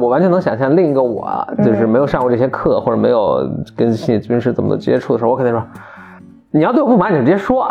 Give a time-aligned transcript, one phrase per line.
[0.00, 5.62] 我完全能想象另一个我，就是没有上过这些课或者没有跟心理咨询师怎么接触的时候，我肯定说，
[6.50, 7.70] 你要对我不满，你就直接说。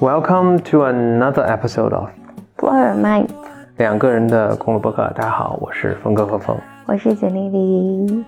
[0.00, 2.10] Welcome to another episode of
[2.56, 3.26] Blow Your Mind。
[3.78, 5.02] 两个人的公路博客。
[5.16, 6.56] 大家好，我是峰哥和峰，
[6.86, 8.24] 我是简丽丽。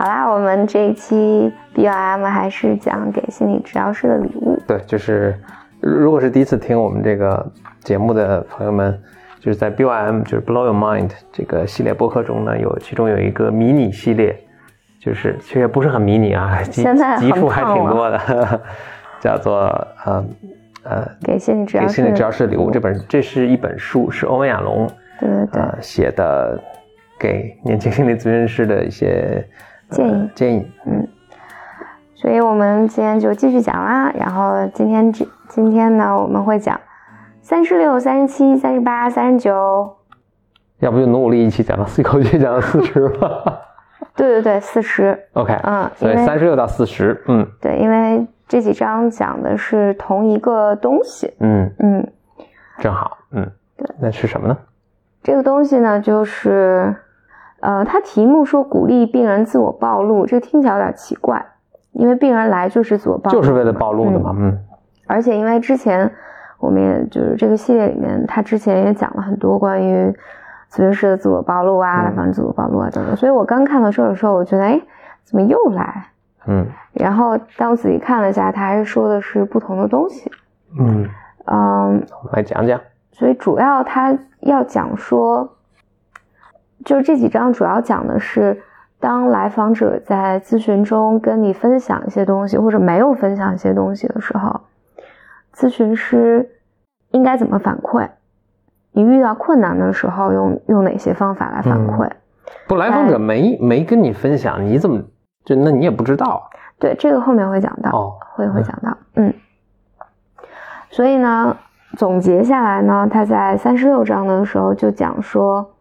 [0.00, 4.58] 好啦，我们这一期 BOM 还是讲给心理治疗师的礼物。
[4.66, 5.38] 对，就是
[5.78, 8.98] 如果是第一次听我们这个节目的朋友们，
[9.40, 14.34] 就是在 BOM 就是 Blow Your Mind 这个系列播客中呢，有其中有一个迷你系列，
[14.98, 16.82] 就是其实也不是很迷你啊，集
[17.18, 18.60] 集数还挺多的，
[19.20, 19.52] 叫做
[20.06, 20.24] 呃。
[20.82, 24.90] 呃，给心理治疗给心理治疗师的礼物，这本这是一本书，是欧文亚龙
[25.20, 26.58] 对对对写的，
[27.18, 29.46] 给年轻心理咨询师的一些
[29.90, 30.72] 建议建议。
[30.86, 31.08] 嗯，
[32.14, 34.12] 所以我们今天就继续讲啦。
[34.18, 36.80] 然后今天这今天呢，我们会讲
[37.42, 39.96] 三十六、三十七、三十八、三十九。
[40.78, 43.60] 要不就努努力一起讲到一口气讲到四十吧。
[44.16, 45.18] 对对对，四十。
[45.34, 48.26] OK，嗯，所以三十六到四十，嗯，对，因为。
[48.50, 52.12] 这几章讲的是同一个东西，嗯嗯，
[52.80, 54.58] 正好，嗯，对，那是什么呢？
[55.22, 56.92] 这个东西呢，就是，
[57.60, 61.44] 呃，它题目说鼓励病人自我暴露，这个听起来有点奇怪，
[61.92, 64.58] 因为病人来就是自我暴露，就是为了暴露的嘛，嗯，
[65.06, 66.10] 而且因为之前
[66.58, 70.10] 我们也就是这个系列里面，他之前也讲了很多关于
[70.70, 74.80] 咨询师的自我暴露啊，防止自我暴露啊等等，所以我刚看到这的时候，我觉得，哎，
[75.24, 76.06] 怎么又来？
[76.46, 80.30] 嗯，然后当我仔细看了一下，他还是说的是不同的东西。
[80.78, 81.06] 嗯
[81.44, 82.02] 嗯，
[82.32, 82.80] 来讲讲。
[83.12, 85.46] 所以主要他要讲说，
[86.84, 88.62] 就这几章主要讲的是，
[88.98, 94.60] 当来访者在咨询中跟你分享一些东西，或者没有分享一些东西的时候，
[95.54, 96.48] 咨询师
[97.10, 98.08] 应该怎么反馈？
[98.92, 102.10] 你遇到困难的时候，用用哪些方法来反馈？
[102.66, 105.02] 不，来访者没没跟你分享，你怎么？
[105.44, 109.32] 就那你也不知道，对这个后面会讲到，会会讲到，嗯，
[110.90, 111.56] 所以呢，
[111.96, 115.74] 总结下来呢，他在三十六章的时候就讲说，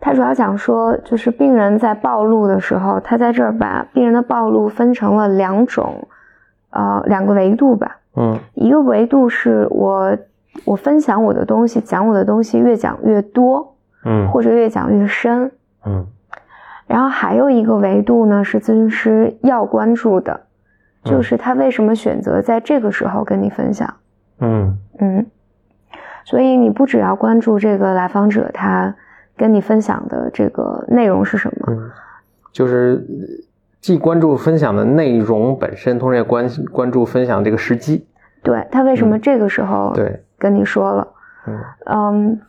[0.00, 6.08] 他主要讲说，就是病人在暴露的时候，他在这儿把病人的暴露分成了两种，
[6.70, 10.16] 呃，两个维度吧，嗯，一个维度是我
[10.64, 15.50] 我分享我的东西，讲我的东西越讲越多，嗯，或者越讲越深，
[15.84, 16.06] 嗯。
[16.86, 20.40] 然后还有一个维度呢，是咨询师要关注的，
[21.04, 23.94] 就是他为什么选择在这个时候跟你分享。
[24.40, 24.76] 嗯。
[24.98, 25.26] 嗯，
[26.24, 28.94] 所以你不只要关注这个来访者他
[29.40, 31.90] 跟你分享的这个内容是什么，
[32.52, 33.02] 就是
[33.80, 38.06] 既关注分享的内容本身，同时也关关注分享这个时机。
[38.42, 41.08] 对他为什么这个时候对跟你说了？
[41.46, 42.40] 嗯嗯。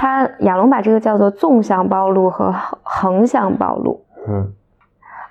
[0.00, 4.52] 他亚龙把这个叫做纵向暴露和横向暴露，嗯，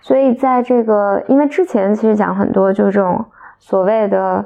[0.02, 3.24] 所以在这个，因为之前其实讲很多就是这种
[3.60, 4.44] 所谓的，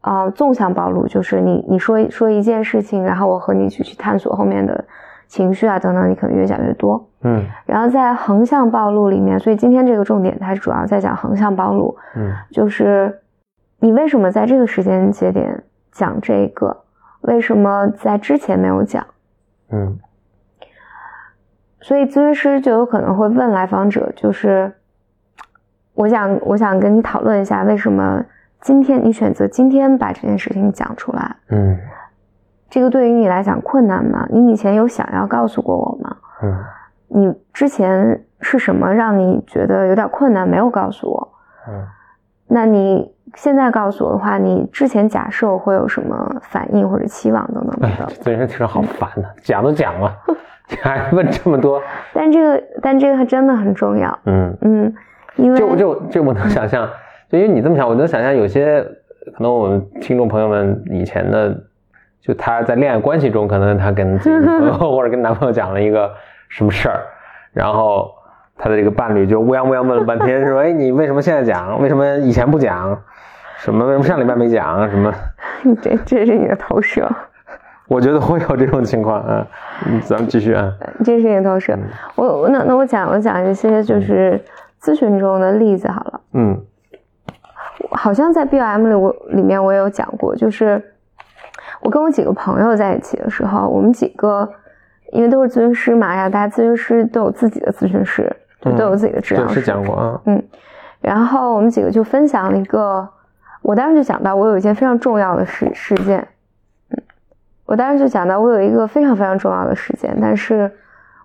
[0.00, 4.82] 呃，纵向暴露，就是你你说说一件事情，然后我和你一起去探索后面的
[5.32, 13.18] 情绪啊等等，你可能越讲越多，嗯，然后在横向暴露里面，所以今天这个重点它主要在讲横向暴露，嗯，就是
[13.78, 16.84] 你为什么在这个时间节点讲这个，
[17.22, 19.06] 为什么在之前没有讲？
[19.70, 19.98] 嗯，
[21.80, 24.70] 所以咨询师就有可能会问来访者，就是
[25.94, 28.22] 我想我想跟你讨论一下，为什么
[28.60, 31.36] 今天你选择今天把这件事情讲出来？
[31.48, 31.78] 嗯，
[32.72, 34.26] 这个对于你来讲困难吗？
[34.30, 36.16] 你以前有想要告诉过我吗？
[36.42, 36.56] 嗯，
[37.08, 41.28] 你之前是什么让你觉得有点困难，没有告诉我？
[41.68, 41.84] 嗯，
[42.48, 43.12] 那你。
[43.36, 48.06] 现在告诉我的话，你之前假设我会有什么反应或者期望等等等等。
[48.20, 50.14] 这人听着好烦呐，讲都讲了，
[50.68, 51.80] 你还问这么多？
[52.12, 54.18] 但这个，但这个真的很重要。
[54.26, 54.94] 嗯嗯，
[55.36, 56.86] 因为就就就我能想象，
[57.32, 58.82] 就因为你这么想，我能想象有些
[59.34, 61.58] 可能我们听众朋友们以前的，
[62.22, 66.10] 就她在恋爱关系中，可能她跟自己朋友 或者跟男朋友讲了一个
[66.48, 67.00] 什么事儿，
[67.52, 68.10] 然后
[68.56, 71.80] 她的这个伴侣就乌泱乌泱问了半天，说：“哎，你为什么现在讲？
[71.82, 72.96] 为什么以前不讲？”
[73.58, 73.86] 什么？
[73.86, 74.88] 为什么上礼拜没讲？
[74.88, 75.12] 什么？
[75.82, 77.08] 这这是你的投射。
[77.88, 79.46] 我觉得会有这种情况啊。
[80.04, 80.72] 咱们继续啊。
[81.04, 81.76] 这是你的投射。
[82.14, 84.40] 我那那我讲我讲一些就是
[84.80, 86.20] 咨询中的例子好了。
[86.32, 86.60] 嗯。
[87.90, 90.82] 好像在 BOM 里我里面我也有讲过，就是
[91.82, 94.48] 我跟我几个朋友在一起的时候，我们几个
[95.12, 99.54] 因为都是咨询师嘛，然后大家咨询师都有自己的咨询师，就都有自己的治疗师。
[99.54, 100.20] 是讲过啊。
[100.26, 100.42] 嗯，
[101.00, 103.06] 然后我们几个就分享了一个，
[103.60, 106.26] 我当时就讲到我有一件非常重要的事事件。
[106.90, 107.02] 嗯，
[107.66, 110.70] 我当时就讲到我有一个非常非常重要的事件，但是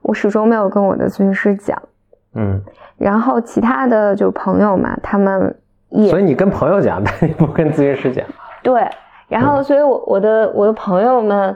[0.01, 1.81] 我始终没有跟我的咨询师讲。
[2.33, 2.62] 嗯，
[2.98, 5.56] 然后其他的就朋友嘛，他们
[5.89, 8.25] 也所以你跟朋友讲，但你不跟咨询师讲。
[8.62, 8.88] 对，
[9.27, 11.56] 然后所以我我的我的朋友们。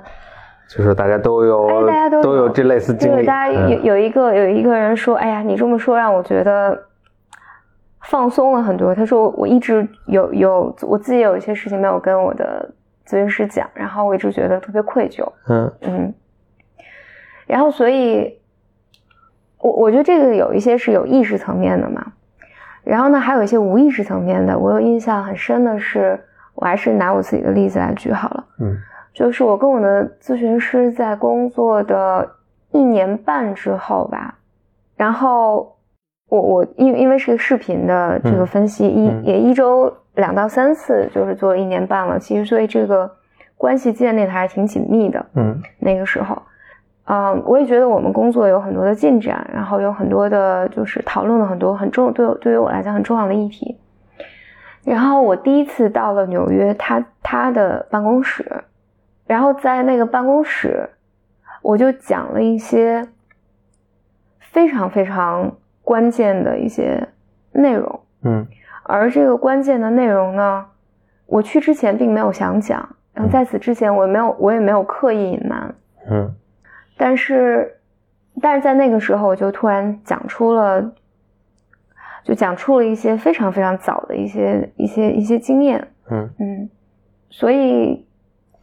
[0.69, 3.25] 就是大家都有，大家都都有这类似经历。
[3.25, 6.81] 大家有有一个有一个人说：“哎呀，你这么说让我觉得
[8.03, 12.73] 放松了很多。”他说：“我一直有有我自己有一些事情没有跟我的
[13.06, 16.13] 咨询师讲，然后我一直觉得特别愧疚。”嗯嗯。
[17.47, 18.39] 然后，所以，
[19.59, 22.13] 我我觉得这个有一些是有意识层面的嘛。
[22.85, 24.57] 然后呢，还有一些无意识层面的。
[24.57, 26.18] 我有印象很深的是，
[26.56, 28.45] 我还是拿我自己的例子来举好了。
[28.59, 28.77] 嗯。
[29.13, 32.25] 就是我跟我的咨询师在工作的
[32.71, 34.36] 一年半之后吧，
[34.95, 35.75] 然后
[36.30, 42.18] 我我因因为是个视频的这个分析，一也一周两到三次，就是做了一年半了。
[42.18, 43.12] 其实所以这个
[43.57, 45.25] 关系建立的还是挺紧密的。
[45.36, 46.42] 嗯，那个时候，
[47.04, 53.77] 嗯，我也觉得我们工作有很多的进展，然后有很多的就是讨论了很多很重对对于我来讲很重要的议题。
[54.83, 58.63] 然后我第一次到了纽约，他他的办公室。
[59.28, 60.89] 然后在那个办公室，
[61.62, 63.07] 我就讲了一些
[64.39, 65.50] 非常非常
[65.83, 67.07] 关键的一些
[67.54, 68.45] 内容，嗯，
[68.83, 70.66] 而这个关键的内容呢，
[71.28, 75.74] 我去之前并没有想讲，然后在此之前我也没有我也没有刻意隐瞒，
[76.10, 76.36] 嗯，
[76.98, 77.78] 但是
[78.42, 80.92] 但是在那个时候我就突然讲出了，
[82.23, 86.69] 就讲出了一些非常非常早的一些一些一些经验，嗯嗯，
[87.29, 88.06] 所以。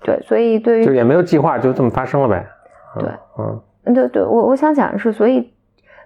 [0.00, 2.46] 对，所以对于就也没有计划，就这么发生了呗。
[3.00, 5.52] 对，嗯，对对，我我想讲的是，所以，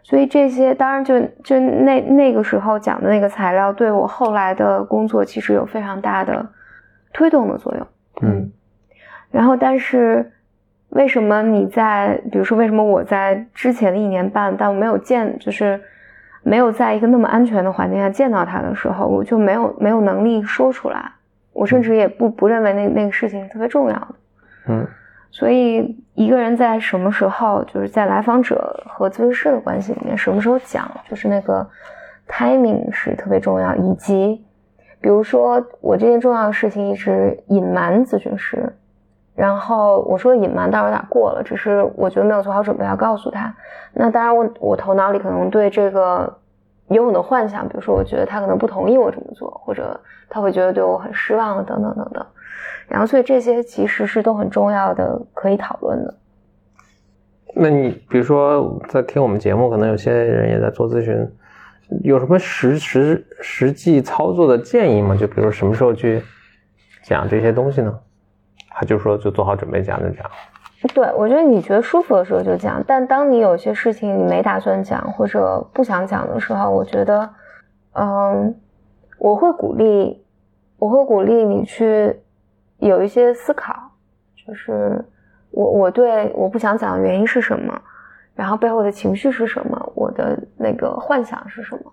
[0.03, 6.49] 所以这些当然就就那那个时候讲的那个材料，对我后来的工作其实有非常大的
[7.13, 7.87] 推动的作用。
[8.23, 8.51] 嗯，
[9.31, 10.33] 然后但是
[10.89, 15.79] 为什么你在，比如说为什么我在之前的一年半，但我没有见，就是
[16.43, 21.13] 没有在一个那么安全的环境下见到他的时候，我就没有没有能力说出来。
[21.53, 24.15] 我甚至也不不认为那那个事情特别重要的，
[24.69, 24.87] 嗯，
[25.31, 31.69] 所以一个人在什么时候，就是在来访者和咨询师的关系里面，什么时候讲，就是那个
[32.27, 34.43] timing 是特别重要，以及
[34.99, 38.75] 比如说我这件重要的事情一直隐瞒咨询师，
[39.35, 43.55] 然后我说隐瞒倒有点过了，只是我觉得没有做好准备要告诉他，
[43.93, 46.39] 那当然我我头脑里可能对这个。
[46.89, 49.99] 有很多幻想，比如说，我觉得他可能不同意我这么做，或者
[50.29, 52.27] 他会觉得对我很失望，等等等等。
[52.87, 56.15] 然后，所以这些其实是都很重要的，可以讨论的。
[57.55, 61.27] 那你比如说，在听我们节目，可能有些人也在做咨询，
[62.03, 65.17] 有什么实实实际操作的建议吗？
[65.17, 66.23] 就比如什么时候去
[67.03, 67.99] 讲这些东西呢？
[68.75, 70.31] 还就说，就做好准备讲就讲。
[70.95, 77.31] 对，我觉得你觉得舒服的时候就讲，但当你有些事情你没打算讲或者不想讲的时候，我觉得，
[77.93, 78.53] 嗯，
[79.19, 80.25] 我会鼓励，
[80.79, 82.17] 我会鼓励你去
[82.79, 83.73] 有一些思考，
[84.45, 85.05] 就是
[85.53, 87.81] 我我对我不想讲的原因是什么，
[88.35, 91.93] 然后背后的情绪是什么，我的那个幻想是什么，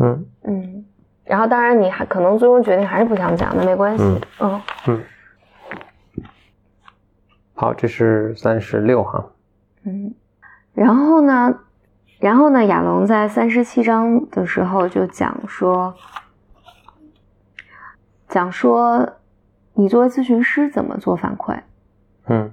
[0.00, 0.26] 嗯。
[0.44, 0.84] 嗯，
[1.26, 4.02] 然后当然你还可能最终决定还是不想讲，那没关系，
[4.40, 4.62] 嗯。
[4.86, 5.00] 嗯。
[7.60, 9.32] 好，这是三十六哈。
[9.82, 10.14] 嗯，
[10.74, 11.58] 然后呢，
[12.20, 15.92] 然后呢，亚龙在三十七章的时候就讲说，
[18.28, 19.14] 讲说
[19.74, 21.58] 你作为咨询师怎么做反馈？
[22.28, 22.48] 嗯，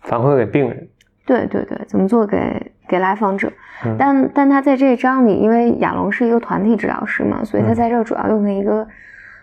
[0.00, 0.88] 反馈给病人。
[1.24, 3.52] 对对对，怎么做给给来访者？
[3.96, 8.88] 但但他在这一章里，因为亚龙是一个团体治疗师嘛，所以他在这主要用的一个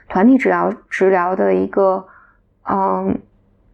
[0.09, 2.05] 团体治疗治疗的一个
[2.69, 3.17] 嗯。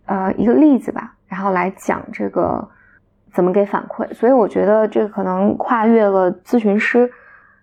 [0.05, 2.67] 呃，一个例子吧，然后来讲这个
[3.33, 4.11] 怎么给反馈。
[4.13, 7.09] 所以我觉得这可能跨越了咨询师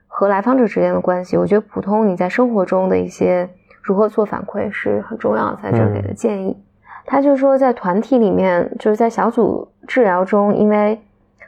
[0.06, 1.36] 和来访者之间的关系。
[1.36, 3.48] 我觉得普通你在生活中的一些
[3.82, 6.56] 如何做反馈是很重要，在这给的建议。
[7.06, 11.00] 他就说，在团体里面，就是在小组治疗中，因为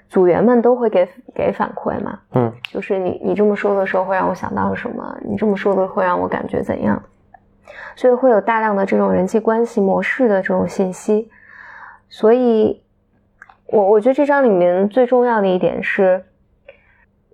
[0.09, 7.01] 组员们都会给给反馈嘛，嗯，就是你你这么说的时候会让我想到什么，你这么说的会让我感觉怎样。
[7.97, 11.31] 所以会有大量的这种人际关系模式的这种信息，
[12.09, 12.83] 所以，
[13.67, 16.25] 我我觉得这张里面最重要的一点是，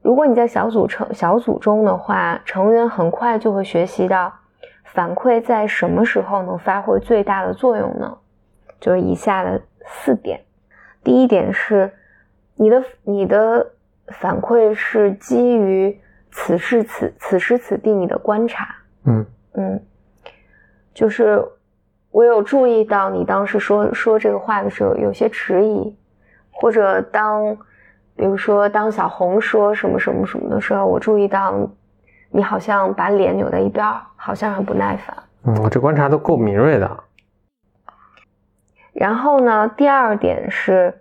[0.02, 4.32] 如果你在小组成小组中的话，成员很快就会学习到
[4.84, 8.18] 反馈在什么时候能发挥最大的作用呢？
[8.80, 10.40] 就是以下的四点。
[11.02, 11.92] 第一点是，
[12.54, 13.72] 你的你的
[14.08, 15.98] 反馈是基于
[16.30, 18.76] 此时此此时此地你的观察。
[19.04, 19.82] 嗯嗯，
[20.98, 21.40] 就是
[22.10, 25.96] 我有注意到你当时说说这个话的时候有些迟疑，
[26.50, 27.56] 或者当
[28.16, 31.54] 比如说当小红说什么什么什么的时候，我注意到
[32.30, 33.86] 你好像把脸扭在一边，
[34.16, 35.16] 好像很不耐烦。
[35.44, 37.04] 嗯，我这观察都够敏锐的。
[38.92, 40.92] 然后呢，第二点是，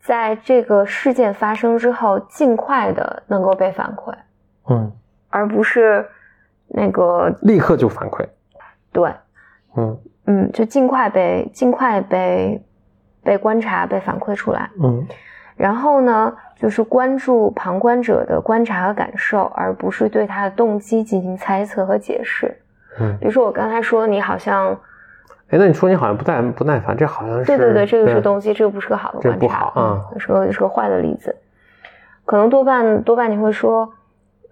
[0.00, 4.14] 在这个事件发生之后，尽快的能够被反馈，
[4.70, 4.90] 嗯，
[5.28, 6.08] 而不是
[6.68, 8.26] 那个立刻就反馈，
[8.92, 9.12] 对，
[9.76, 12.62] 嗯嗯，就尽快被尽快被
[13.22, 15.06] 被观察被反馈出来，嗯，
[15.56, 22.56] 然后呢，就是关注旁观者的观察和感受，而不是对他的动机进行猜测和解释，
[23.00, 24.76] 嗯，比如说我刚才说你好像。
[25.50, 31.34] 哎，那你说你好像不耐不耐烦，这好像是对对对，这个是动机，这个不是个好的观察，不好啊，是个是个坏的例子。
[32.26, 33.90] 可能多半多半你会说，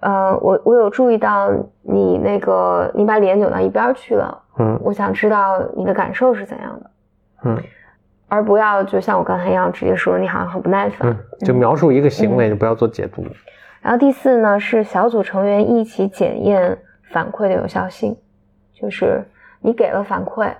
[0.00, 1.50] 呃，我我有注意到
[1.82, 6.90] 你那个你把脸扭到一边去了，嗯，我想知道你的感受是怎样的，
[7.44, 7.62] 嗯，
[8.28, 13.24] 而不要就像我刚才一样直接说你好像很不耐烦，嗯就描述一个行为，就不要做解读。
[13.80, 16.76] 然后第四呢是小组成员一起检验
[17.12, 18.16] 反馈的有效性，
[18.72, 19.24] 就是
[19.60, 20.50] 你给了反馈。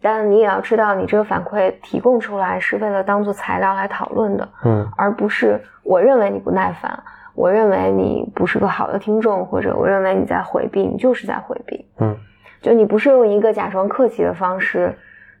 [0.00, 7.02] 但你也要知道，你这个反馈提供出来是为了当做材料来讨论的，嗯，而不是我认为你不耐烦，
[7.38, 12.16] 我认为你不是个好的听众，或者我认为你在回避，你就是在回避，嗯，
[12.60, 14.92] 就你不是用一个假装客气的方式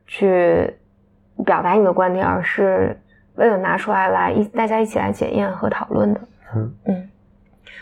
[0.06, 0.72] 去
[1.44, 2.96] 表达你的观点，而是
[3.34, 6.20] 为了拿出来来一大家一起来检验和讨论的，
[6.54, 6.74] 嗯。
[6.86, 7.08] 嗯，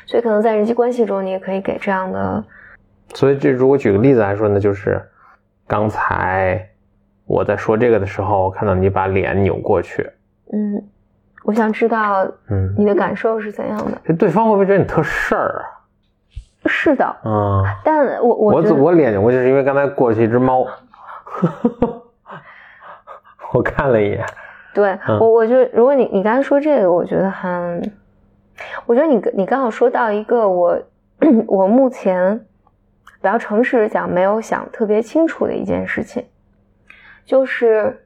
[0.07, 2.43] 所以可能在人际关系中，你也可以给这样的，
[3.15, 5.01] 所以这如果举个例子来说呢，就是。
[5.69, 6.65] 刚才
[7.25, 10.09] 我在说这个的时候，我看到你把脸扭过去。
[10.53, 10.81] 嗯，
[11.47, 13.97] 我想知道，嗯，你的感受是怎样的？
[14.05, 15.65] 这对方会不会觉得你特事儿啊？
[16.67, 17.65] 是的，嗯。
[17.85, 20.67] 但我我我我脸扭过去是因为刚才过去一只猫，
[23.55, 24.27] 我看了一眼。
[24.75, 27.93] 对我，我就如果你你刚才说这个，我觉得很，
[28.85, 30.79] 我觉得你你刚好说到一个我
[31.47, 32.45] 我目前。
[33.19, 36.25] 比较诚实的讲，没有想特别清楚的一件事情，
[37.25, 38.06] 就是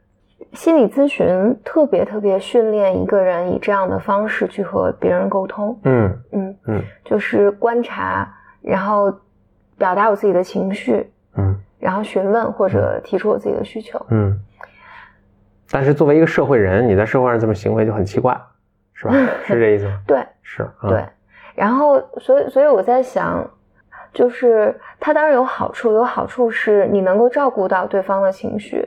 [0.53, 5.79] 心理咨询特别特别训练一个人以这样的方式去和别人沟通。
[5.85, 8.29] 嗯嗯嗯，就是观察，
[8.61, 9.13] 然后
[9.79, 14.05] 表达我自己的情绪，嗯，然后询问或者提出我自己的需求。
[14.11, 14.39] 嗯，
[15.71, 18.37] 但是作为一个社会人，你在社会上这么行为就很奇怪，
[18.95, 19.15] 是吧？
[19.45, 20.01] 是这意思吗？
[20.07, 21.05] 对，是，对。
[21.55, 23.49] 然后，所以，所以我在想。
[24.13, 28.85] 就是它当然有好处，有好处是你能够照顾到对方的情绪，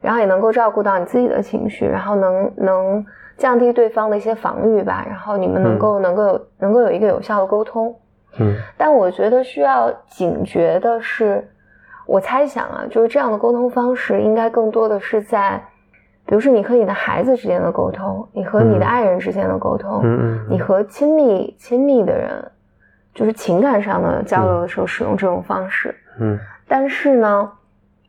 [0.00, 7.94] 然后也能够照顾到你自己的情绪，然后能能降低对方的一些防御吧，然后你们能够能够有能够有一个有效的沟通。
[8.38, 11.46] 嗯，但我觉得需要警觉的是，
[12.06, 15.62] 我猜想啊，就是这样的沟通方式应该更多的是在，
[16.26, 22.30] 比如说你和你的孩子之间的沟通，你和你的爱人之间的沟通，嗯，你和亲密亲密的人。
[23.12, 26.38] 就是情感上的交流的时候使用这种方式，嗯，
[26.68, 27.50] 但是呢，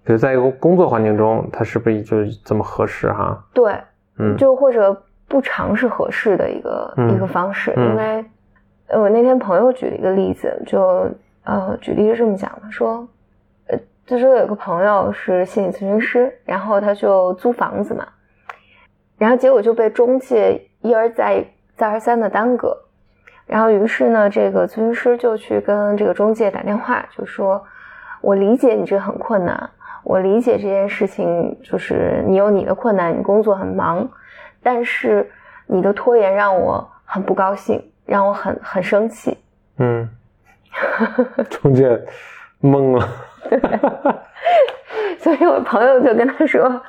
[0.06, 3.38] 就在一个工作环境中，它是不是就这么合适哈？
[3.54, 3.76] 对，
[4.18, 4.96] 嗯，就或者
[5.28, 8.26] 不尝试合适的一个一个方式，因为
[8.90, 11.08] 我那天朋友举了一个例子，就
[11.44, 13.08] 呃，举例是这么讲的，说，
[13.68, 18.06] 呃，就说有个朋友是心理咨询师，然后他就租房子嘛，
[19.18, 21.46] 然后结果就被中介一而再
[21.78, 22.76] 再而三的耽搁。
[23.48, 27.62] 然后，于是呢，这个咨询师就去跟这个中介打电话，就说
[28.22, 29.70] ：“我理解你这很困难，
[30.04, 34.10] 我理解这件事情，就是你有你的困难，你工作很忙，
[34.64, 35.32] 但是
[35.68, 39.38] 你的拖延让我很不高兴，让我很很生气。”
[39.78, 40.10] 嗯，
[41.50, 42.00] 中介
[42.62, 43.08] 懵了，
[45.20, 46.82] 所以我朋友就跟他说：“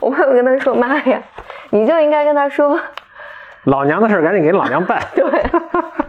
[0.00, 1.22] 我朋友跟他说，妈呀，
[1.70, 2.78] 你就应该跟他说。”
[3.64, 5.02] 老娘的事赶紧给老娘办。
[5.14, 5.24] 对，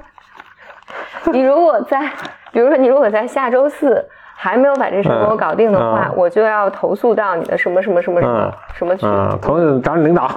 [1.34, 2.10] 你如果在，
[2.52, 4.08] 比如说你如果在下周四
[4.42, 9.06] 还没有把这事给我搞定的话，我就要投诉到你的什么什么什么什么什么局，
[9.42, 10.30] 投诉找你领导。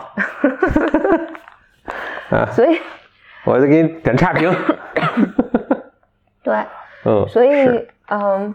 [2.51, 2.81] 所以，
[3.45, 4.53] 我就给你点差评。
[6.43, 6.57] 对，
[7.05, 8.53] 嗯，所以，嗯，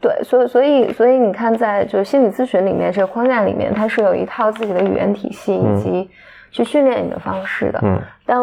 [0.00, 6.10] 对，所以，所以，所以你看，在就是心理咨询里面这个框架里面，它是有一套自己的语言体系以及。
[6.52, 8.40] 去训练你的方式的，嗯，但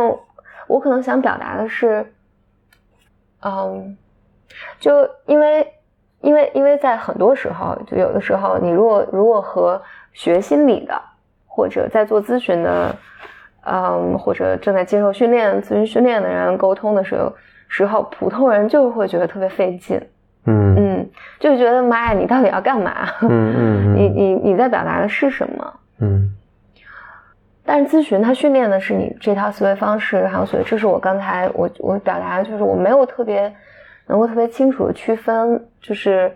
[0.67, 2.13] 我可能想表达的是，
[3.41, 3.97] 嗯，
[4.79, 5.67] 就因为，
[6.21, 9.81] 因为，因为在很多时候，就有的时候，你如果如果和
[10.13, 10.99] 学心理的
[11.47, 12.95] 或者在做咨询的，
[13.65, 17.33] 嗯，或者正在接受训练、咨询训练的人沟通的时候，
[17.67, 20.01] 时候普通人就会觉得特别费劲。
[20.45, 23.07] 嗯嗯，就觉得妈呀，你到底要干嘛？
[23.21, 23.29] 嗯
[23.93, 25.73] 嗯，你你你在表达的是什么？
[25.99, 26.29] 嗯。
[27.65, 33.49] 但是咨询它训练的是你这套思维方式，还有所以这是我刚才我我表达的就是我没有特别
[34.07, 36.31] 能够特别清楚的区分，就是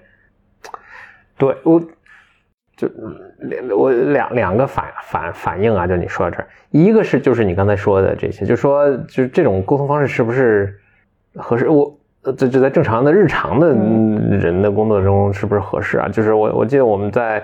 [1.37, 1.81] 对我
[2.75, 2.87] 就
[3.39, 10.77] 两我两两个反反反应啊，就你说到这儿，一个是就是你刚才说的这些，就说就是这种沟通方式是不是
[11.35, 11.67] 合适？
[11.69, 11.97] 我
[12.37, 16.07] 这这在正常的日常的人的工作中是不是合适啊？
[16.07, 17.43] 就是我我记得我们在。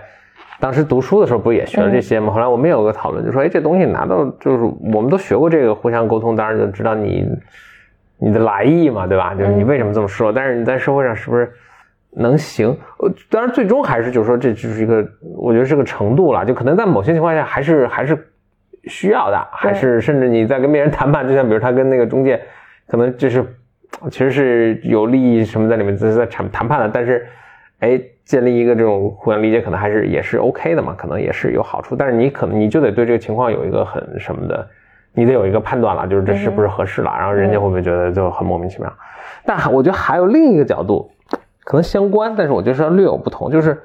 [0.60, 2.32] 当时读书的时候不也学了这些吗？
[2.32, 4.64] 后来我们有个讨论，就说：“哎，这东西拿到就是
[4.94, 7.28] 我们都学过这个互相沟通，当然就知道你
[8.24, 9.36] 你的来意嘛，对吧？
[9.36, 10.32] 就是你为什么这么说。
[10.32, 11.52] 但是你在社会上是不是
[12.12, 12.70] 能行？
[13.00, 16.46] 呃，当然最终还是就是说这就是一个，我觉得是个程度了。
[16.46, 18.18] 就可能在某些情况下还是还是
[18.86, 22.42] 需要的，还是甚至你在跟别人谈判，就像比如他跟那个中介，
[22.88, 23.44] 可能就是
[24.10, 27.26] 其实是有利益什么在里面，是在谈谈判的，但是。”
[27.80, 31.98] 哎，建立一个这种互相理解，可能还是也是 OK 的嘛，可能也是有好处。
[31.98, 34.66] 但是你可能你就得对这个情况有一个很什么的，
[35.14, 38.92] 你得有一个判断了，就是这是不是合适了，然后人家会不会觉得就很莫名其妙？
[39.46, 41.12] 但我觉得还有另一个角度，
[41.64, 43.52] 可能相关，但是我觉得是略有不同。
[43.52, 43.84] 就是，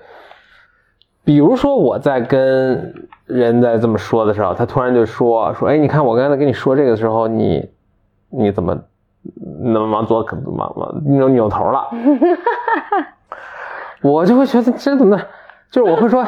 [1.25, 2.95] 比如说我在跟
[3.27, 7.71] 人在这么说的时候，他突然就说说，哎，你看我刚才跟你说这个的时候，你
[8.31, 8.79] 你怎么
[9.63, 11.89] 那么往左，往往扭扭头了？
[14.01, 15.19] 我就会觉得这怎么，
[15.71, 16.25] 就是我会说，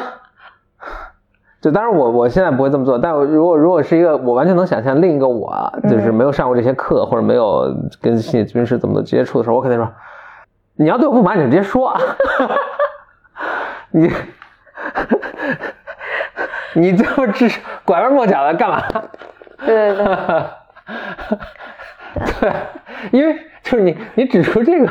[1.61, 9.87] 就当然我我现在不会这么做，但我如果如果是一个我完全能想象另一个我，就是没有上过这些课或者没有跟心理咨询师怎么接触的时候，我肯定说，
[10.75, 11.95] 你要对我不满，你就直接说，
[13.91, 14.11] 你
[16.73, 17.47] 你这么直
[17.85, 18.81] 拐弯抹角的干嘛？
[19.63, 20.05] 对对
[22.15, 22.53] 对，对，
[23.11, 24.89] 因为就是你你指出这个。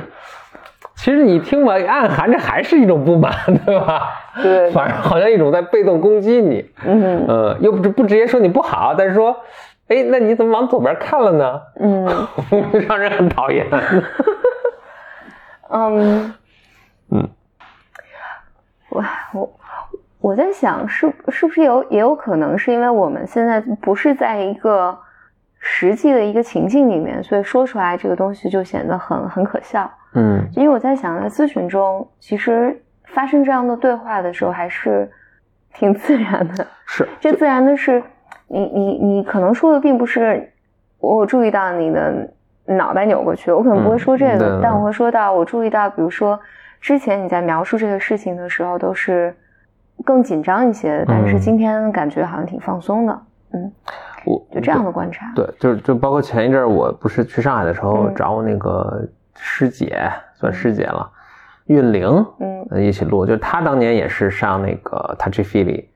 [1.02, 3.32] 其实你听吧，暗含着还是一种不满，
[3.64, 4.10] 对吧？
[4.42, 6.70] 对，反正好像一种在被动攻击你。
[6.84, 9.34] 嗯嗯，又不不直接说你不好，但是说，
[9.88, 11.62] 哎，那你怎么往左边看了呢？
[11.80, 12.28] 嗯，
[12.86, 13.66] 让人很讨厌。
[15.70, 16.34] 嗯
[17.12, 17.28] 嗯，
[18.90, 19.52] 我我
[20.20, 24.98] 我在想，是是不是有也有可能是因为我们现在不是在一个
[25.60, 29.88] 实际的一个情境里面，所以说出来这个东西就显得很很可笑。
[30.14, 35.08] 嗯，因为我在想，在咨询中，其实发生这样的对话的时候，还是
[35.74, 36.66] 挺自然的。
[36.86, 38.02] 是，这自然的是，
[38.48, 40.50] 你你你可能说的并不是
[40.98, 42.28] 我注意到你的
[42.64, 46.40] 脑袋扭过去，我可能不会说这个，但我会说到我注意到，比如说
[46.80, 49.32] 之前你在描述这个事情的时候，都是
[50.04, 53.22] 更紧张一些，但是今天感觉好像挺放松的。
[53.52, 53.72] 嗯，
[54.24, 55.32] 我就这样的观察。
[55.34, 59.08] 对，就是就包括前一阵我不是去上海的时候找我那个。
[59.42, 61.10] 师姐算师姐了，
[61.64, 65.86] 韵玲，嗯，一起录，就是她当年也是上那个 Touchy Feely，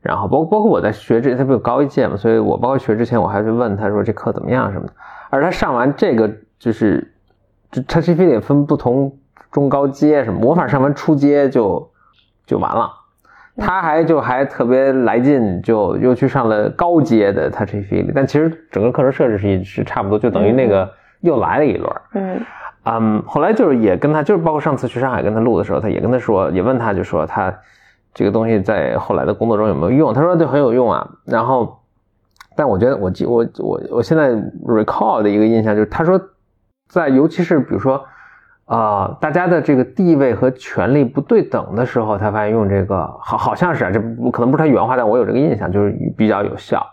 [0.00, 4.94] 然后包包括我在学之前，她不有高一届嘛，所以我包括学之前，我还去问她说这课怎么样什么的。
[5.28, 7.12] 而她上完这个，就是
[7.70, 9.14] 就 Touchy Feely 分不同
[9.50, 11.90] 中高阶什么，魔法上完初阶就
[12.46, 12.90] 就完了，
[13.56, 20.90] 她还就还特别来劲，就又去上了高阶的 Touchy Feely，但其实整个课程设置是是差不多，就等于那个
[21.20, 22.40] 又来了一轮，嗯。
[22.88, 27.52] 嗯，后来就是也跟他，就是包括上次去上海跟他录的时候，他也跟他说，也问他就说他
[28.14, 30.14] 这个东西在后来的工作中有没有用？
[30.14, 31.04] 他说就很有用啊。
[31.24, 31.80] 然后，
[32.54, 34.30] 但我觉得我记我我我现在
[34.64, 36.20] recall 的一个印象就是，他说
[36.86, 38.04] 在尤其是比如说
[38.66, 44.00] 啊，大家的这个地位和权力不对等的时候，他发现用这个好好像是啊，这
[44.30, 46.86] 可能不是他原话，但我有这个印象，就是比较有效，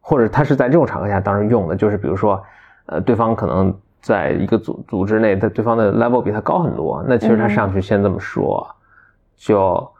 [0.00, 2.42] 或者他是在这种场合下当时用的，就是比如说
[2.86, 3.74] 呃，对方可能。
[4.02, 8.66] 在一个组组织内，他对方的 level 比他高很多，那其实他上去先这么说，
[9.36, 9.92] 就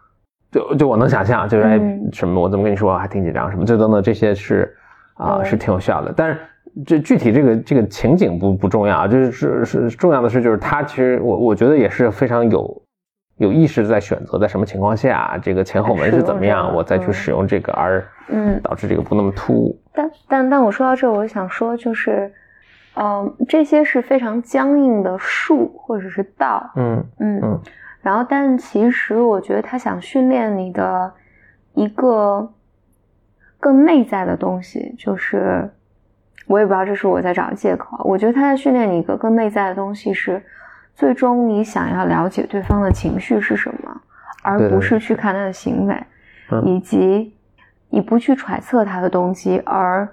[0.50, 1.78] 就就我能想象，就是哎
[2.11, 4.74] 什么，我怎么跟你说，还挺紧张什么，这等等这些是
[5.16, 6.11] 啊是挺有效的。
[6.16, 6.40] 但是
[6.87, 12.83] 这具体这个这个情景不不重要，就是是是重要的是就是他其实我我觉得也是非常有
[13.37, 19.80] 有意识在选择在什么情况下，这个前后文是怎么样，我再去使用这个，而嗯导致这个不那么突兀。
[19.92, 22.33] 但但但我说到这，我想说就是。
[22.96, 27.61] 嗯，这些是非常僵硬的术或者是道，嗯嗯，
[28.02, 31.11] 然后，但其实我觉得他想训练你的
[31.74, 32.52] 一个
[33.61, 35.70] 更内在的东西，就是
[36.46, 38.00] 我也不知道这是我在找借口。
[38.05, 40.42] 我觉得他在训练你一个更内在的东西，是
[40.94, 44.00] 最终你想要了解对方的情绪是什么，
[44.42, 46.05] 而不是去看他的行为，
[46.64, 47.35] 以及
[47.88, 50.09] 你不去揣测他的动机，而。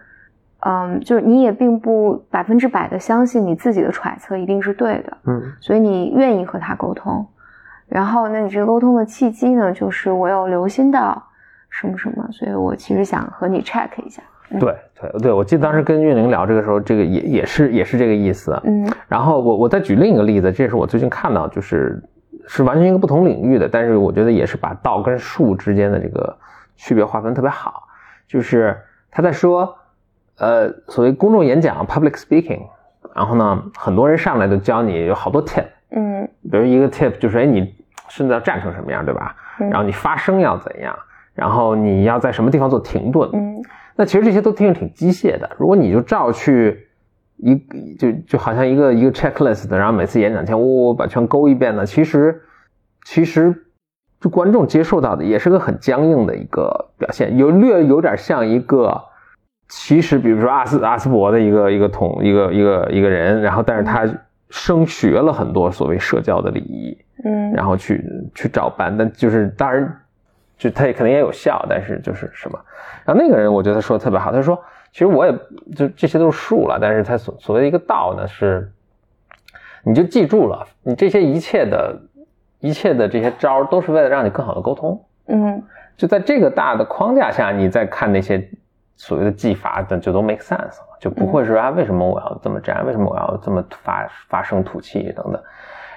[0.62, 7.26] 嗯，就是你也并不百分之百的相信你自己的揣测一定是对的，嗯，所以你愿意和他沟通，
[7.88, 11.24] 然后那你这个沟通的契机呢，就是我有留心到
[11.70, 14.22] 什么什么，所以我其实想和你 check 一下。
[14.60, 18.60] 对对对，我记得当时跟运玲聊这个时候，这个也也是也是这个意思。
[18.64, 22.02] 嗯，然后我我再举另一个例子，这是我最近看到，就是
[22.48, 26.36] 是完全一个不同领域的，但是我觉得也是把道跟术之间的这个
[26.76, 27.84] 区别划分特别好。
[28.28, 28.76] 就是
[29.12, 29.74] 他在说，
[30.40, 32.62] 呃，所谓公众演讲 （public speaking），
[33.14, 37.72] 然后呢，很多人上来就教你有好多 tip，嗯，比如一个 tip 就是，哎，你
[38.10, 39.36] 身子要站成什么样，对吧？
[39.60, 40.98] 然后你发声要怎样，
[41.36, 43.62] 然后你要在什么地方做停顿，嗯。
[43.98, 45.50] 那其实这些都听着挺机械的。
[45.58, 46.88] 如果你就照去
[47.38, 47.56] 一
[47.98, 52.40] 就就好像一个一个 checklist 的，然后每次演讲前我把全勾一遍呢，其实
[53.06, 53.54] 其实
[54.22, 59.02] 就观众接受到的也是个很僵硬的一个表现，有略有点像一个
[59.68, 64.08] 其实比如说阿斯阿斯伯的一个一个统一个一个一个人，然后但是他
[64.52, 68.04] 升学了很多所谓社交的礼仪，嗯，然后去
[68.36, 70.02] 去找班，但就是当然。
[70.58, 72.60] 就他也可能也有效，但是就是什么，
[73.06, 74.60] 然后那个人我觉得他说的特别好，他说
[74.92, 75.32] 其实我也
[75.76, 78.72] 就这些都是术了，但是他所所谓的一个道呢是，
[79.84, 82.02] 你就记住了，你这些一切的
[82.60, 85.62] 一切的这些招都是为了让你更好的沟通，嗯，
[85.96, 88.50] 就在这个大的框架下，你再看那些
[88.96, 95.40] 所谓的技法的就都 make sense 了，就不会说啊为什么我要这么站，为什么我要这么发发声吐气等等。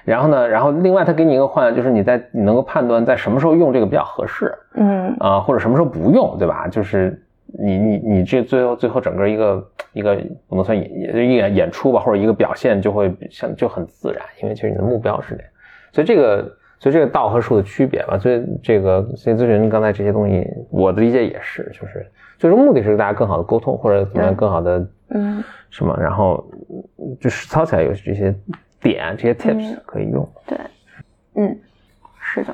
[0.03, 0.47] 然后呢？
[0.47, 6.67] 然后另外，他给你一个换，就是你在你能够判断在什么时候用这个比较合适，嗯啊，或者什么时候不用，对吧？
[6.67, 10.15] 就是你你你这最后最后整个一个一个
[10.47, 15.51] 不能算演演演出吧，或者一个表现就会像就很自然，因为其实你的目标是这样。
[15.91, 22.05] 所以这个所以这个道和术的区别吧，所以这个心理咨询刚才这些东西，我的理解也是，就是
[22.39, 26.43] 最终目的是大家更好的沟通，或者怎么样更好的嗯什么，然后
[27.19, 28.33] 就是操起来有这些。
[28.81, 30.57] 点这些 tips 可以用，对，
[31.35, 31.59] 嗯，
[32.19, 32.53] 是的，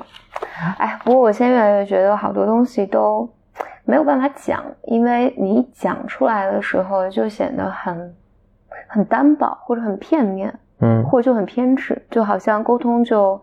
[0.76, 3.28] 哎，不过我现在越来越觉得好多东西都
[3.84, 8.14] 没有办法讲，因为你讲出来的时候就显得很
[8.86, 13.42] 很单薄或者很片面，嗯，或者就很偏执，就好像沟通就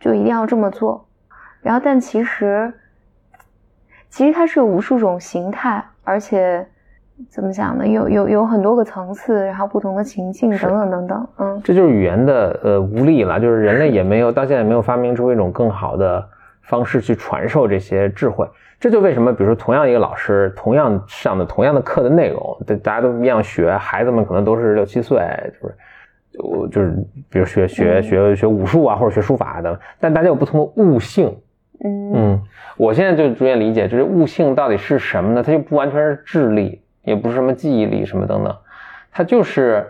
[0.00, 1.06] 就一定要这么做，
[1.60, 2.72] 然后但其实
[4.08, 6.66] 其实它是有无数种形态，而且。
[7.28, 7.86] 怎么讲呢？
[7.86, 11.28] 有有有很多个层次，然后不同的情境等等等等。
[11.38, 16.26] 嗯，这就是语言的呃无力了，就是人类也没有 到现在也没有发明出一种更好的
[16.62, 18.46] 方式去传授这些智慧。
[18.80, 25.18] 这就为什么，比如说同样一个老师，同样上的同样的课的内容，对大家都一样学，孩子们可能都是六七岁，
[25.60, 25.74] 就是
[26.32, 26.90] 就就是
[27.30, 31.34] 比如学学学学武术啊，或者学书法的，但大家有不同的悟性。
[31.84, 32.42] 嗯嗯，
[32.76, 35.42] 我现在就逐渐理解，就是悟性到底是什么呢？
[35.42, 36.80] 它就不完全是智力。
[37.04, 38.56] 也不是什么记忆力什么等等，
[39.12, 39.86] 它就是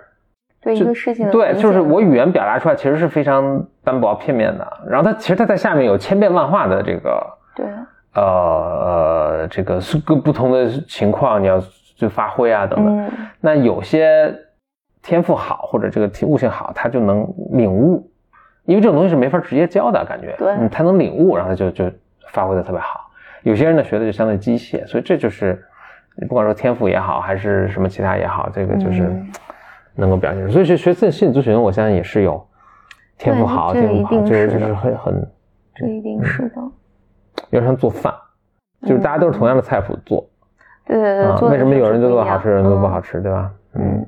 [0.60, 4.66] 对一个事情对，就是我语言表达出来其实是非常单薄片面的。
[4.88, 7.24] 然后它其实它在下面有千变万化的这个
[7.54, 7.66] 对
[8.14, 11.62] 呃呃这个是各不同的情况你要
[11.96, 13.10] 去发挥啊等等。
[13.40, 14.34] 那有些
[15.02, 18.10] 天赋好或者这个悟性好，他就能领悟，
[18.64, 20.34] 因为这种东西是没法直接教的感觉。
[20.38, 21.90] 对，他能领悟，然后他就就
[22.32, 23.08] 发挥的特别好。
[23.42, 25.64] 有些人呢学的就相对机械，所以这就是。
[26.16, 29.10] 你不管说天赋也好，还是什么其他也好，这个就是
[29.94, 30.48] 能够表现。
[30.50, 32.46] 所以学学心理咨询，我相信也是有
[33.18, 35.30] 天赋好，天赋好，就是就是很很，
[35.74, 36.62] 这一定是的。
[37.50, 38.14] 有点像做饭，
[38.82, 40.24] 就是大家都是同样的菜谱做，
[40.86, 43.50] 对对对，为什么有人就做好吃，有人做不好吃，对吧？
[43.74, 44.06] 嗯。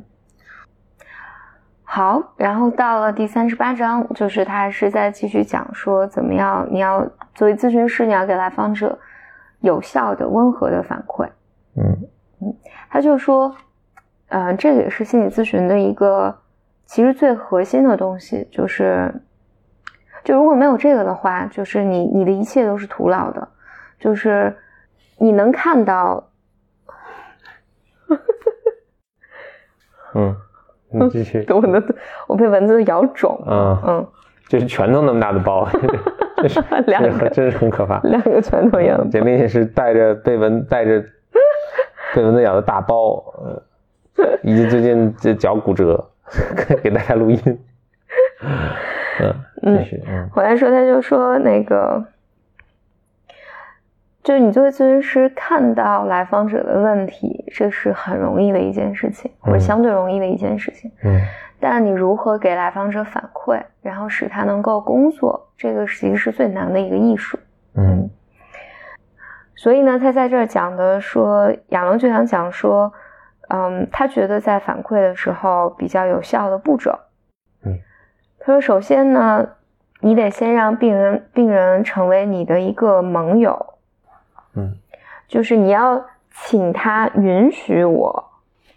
[1.82, 6.66] 好，然后到了第三十八章，就是他还是在继续讲说，怎么样？
[6.70, 8.98] 你要作为咨询师，你要给来访者
[9.60, 11.28] 有效的、温和的反馈。
[11.78, 12.08] 嗯
[12.40, 12.54] 嗯，
[12.90, 13.54] 他就说，
[14.28, 16.36] 呃，这个也是心理咨询的一个
[16.84, 19.12] 其实最核心的东西，就是，
[20.22, 23.48] 就如果没有这个的话，就是你你的一切都是徒劳的，
[23.98, 24.54] 就是
[25.18, 26.28] 你能看到，
[30.14, 30.36] 嗯，
[30.90, 31.82] 你继续， 我的
[32.26, 34.06] 我被蚊子咬肿，嗯嗯，
[34.48, 35.66] 就是拳头那么大的包。
[36.36, 39.08] 这是两个，真是很可怕，两个拳头一样。
[39.10, 41.02] 简历是带着被蚊带着。
[42.16, 43.62] 被蚊子咬的大包，呃，
[44.42, 46.02] 以及最近这脚骨折，
[46.82, 47.38] 给大家录音。
[49.62, 50.02] 嗯，继续。
[50.08, 52.02] 嗯，回来说，他就说那个，
[54.22, 60.90] 就是你作为咨询师看到来访者的问题，这是很容易的一件事情，或者相对容易的一件事情。
[61.04, 61.20] 嗯，
[61.60, 67.38] 但你如何给来访者反馈，然后使他能够工作，这个其实是最难的一个艺术。
[67.74, 68.08] 嗯。
[69.56, 72.92] 所以呢，他在这儿讲的说，亚龙就想讲说，
[73.48, 76.96] 嗯，他觉得在反馈的时候比较有效的步骤。
[77.64, 77.78] 嗯，
[78.38, 79.48] 他说，首先呢，
[80.00, 83.74] 你得先让病人病人成为你的一个盟友。
[84.54, 84.76] 嗯，
[85.26, 88.24] 就是你要请他允许我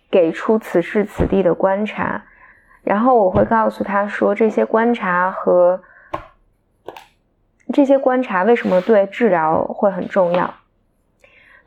[0.10, 2.24] 给出此时此地的观察，
[2.84, 5.82] 然后我会告诉他说这些观察和
[7.74, 10.54] 这些观察为什么对治疗会很重要。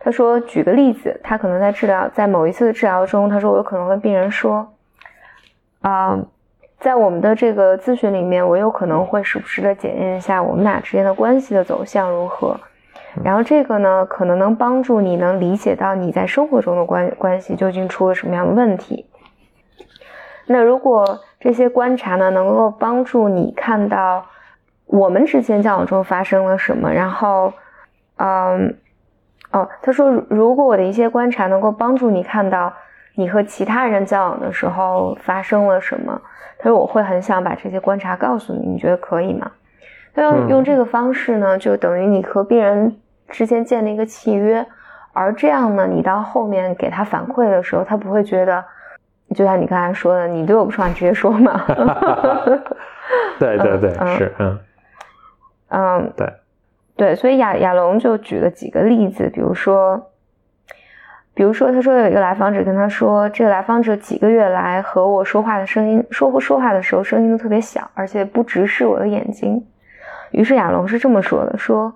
[0.04, 4.68] 他说：“举个例子，他可能在治疗，在某一次的治疗中，他说我有可能跟病人说，
[5.80, 6.18] 啊，
[6.80, 12.58] 在我们的这个咨询里面，我有可能会时不时的检验一下我们俩之间的关系的走向如何，
[13.22, 19.06] 然后这个呢，可能能帮助你能理解到你在生活中的关关系究竟出了什么样的问题。
[20.46, 24.26] 那如果这些观察呢，能够帮助你看到
[24.86, 27.52] 我们之间交往中发生了什么，然后，
[28.16, 28.76] 嗯。”
[29.52, 32.72] 哦，他说，如果我的一些观察能够帮助你看到
[33.14, 36.20] 你和其他人交往的时候发生了什么，
[36.58, 39.50] 他说我会很想把这些观察告诉你，你觉得可以吗？
[40.14, 42.96] 他用用这个方式呢，就等于你和病人
[43.28, 44.66] 之间建立一个契约，
[45.12, 48.64] 而这样呢，你到后面给他反馈的时候，他不会觉得，
[49.34, 51.62] 就像你刚才说的，你对我不爽，直接说嘛。
[53.38, 54.58] 对 对对，是嗯
[55.68, 56.26] 嗯对。
[56.94, 60.10] 对，所以亚亚龙就举了几个例子，比如说，
[61.34, 69.64] 比如说，他说有一个来访者跟他说，这个来访者几个月来和我说话的声音，说说话的时候声音都特别小，而且不直视我的眼睛。
[70.32, 71.94] 于是亚龙是这么说的：说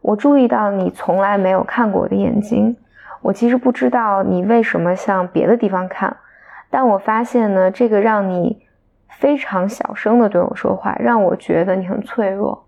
[0.00, 2.76] 我注意到你从来没有看过我的眼睛，
[3.20, 6.16] 我其实不知道你为什么向别的地方看，
[6.70, 8.62] 但我发现呢，这个让你
[9.08, 12.67] 非常小声的对我说话，让我觉得你很脆弱。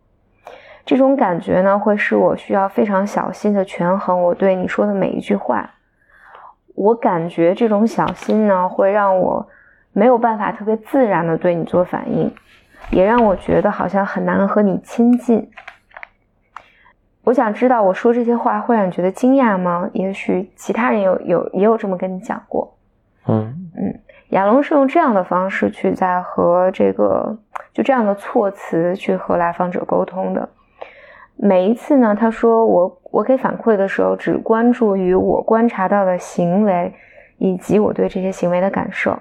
[0.90, 5.70] 这种感觉呢，会使我需要非常小心的权衡我对你说的每一句话。
[6.74, 9.48] 我感觉这种小心呢，会让我
[9.92, 12.35] 没有办法特别自然的对你做反应，
[12.90, 15.48] 也让我觉得好像很难和你亲近。
[17.22, 19.88] 我想知道，我说这些话会让你觉得惊讶吗？
[19.92, 22.76] 也许其他人有有也有这么跟你讲过。
[23.29, 24.00] 嗯嗯，
[24.31, 27.38] 亚龙是用这样的方式去在和这个
[27.72, 30.48] 就这样的措辞去和来访者沟通的。
[31.42, 36.92] 每一次呢，他说我我给反馈的时候，只关注于我观察到的行为，
[37.38, 39.18] 以及我对这些行为的感受，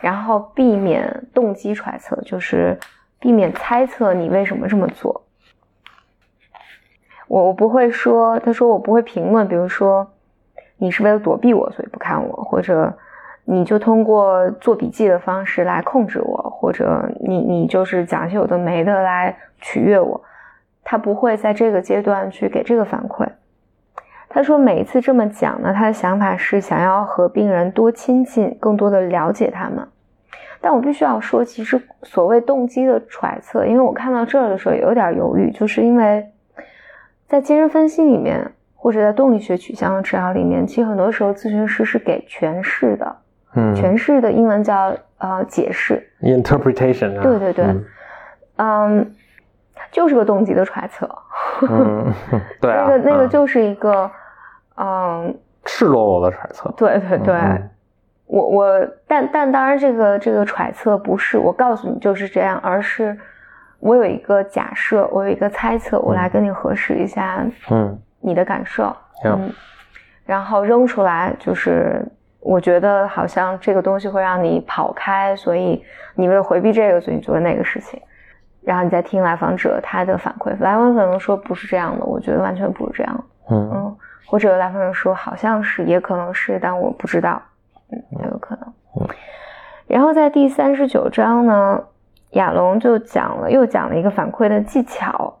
[0.00, 2.78] 然后避免动机揣测，就是
[3.18, 5.22] 避免猜测你为什么这么做。
[7.26, 10.06] 我我不会说，他说我不会评论，比如说
[10.76, 12.92] 你是为了躲避我，所以不看我，或者
[13.46, 20.20] 你就通过做笔记的方式来控制我，或者你你就是讲些有的没的来取悦我。
[20.88, 23.26] 他不会在这个阶段去给这个反馈。
[24.28, 29.84] 他说，每一次这么讲呢，他的想法是想要和病人多亲近，更多的了解他们。
[30.60, 36.24] 但我必须要说，其实所谓动机的揣测，因为我看到这儿的时候也有点犹豫，就是因为
[37.26, 43.16] 在精神分析里面，或者在动力学取向的治疗里面，其实很多时候咨询师是给诠释的。
[43.56, 47.20] 嗯，诠释的英文叫呃解释，interpretation。
[47.20, 47.64] 对对对，
[48.58, 49.10] 嗯。
[49.96, 51.08] 就是个动机的揣测，
[51.70, 52.12] 嗯，
[52.60, 54.10] 对啊，那个那个就是一个，
[54.76, 56.70] 嗯，赤裸裸的揣测。
[56.76, 57.34] 对对对，
[58.26, 63.18] 我我，但但当然，这个这个揣测不是我告诉你就是这样，而是
[63.80, 69.50] 我有一个假设，我有一个猜测，我来跟你核实一下，嗯，你的感受，嗯，
[70.26, 72.06] 然后扔出来，就是
[72.40, 75.82] 我觉得好像这个东西会让你跑开，所以
[76.14, 77.98] 你为了回避这个，所以你做了那个事情。
[78.66, 87.40] 然后你再听来访者他的反馈，来访者可能说不是这样的，我觉得完全不是这样，嗯嗯，或者来访者说好像是，也可能是，但我不知道，
[87.92, 88.74] 嗯，都有可能。
[88.98, 89.08] 嗯，
[89.86, 91.80] 然后在第三十九章呢，
[92.30, 95.38] 亚龙就讲了，又讲了一个反馈的技巧。